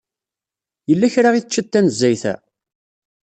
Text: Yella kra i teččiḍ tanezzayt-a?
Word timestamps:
Yella 0.89 1.13
kra 1.13 1.29
i 1.35 1.41
teččiḍ 1.43 1.65
tanezzayt-a? 1.67 2.33